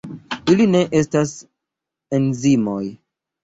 [0.53, 1.35] Ili ne estas
[2.21, 2.83] enzimoj.